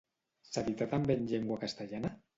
S'edità 0.53 0.87
també 0.95 1.19
en 1.19 1.29
llengua 1.33 1.63
castellana? 1.67 2.17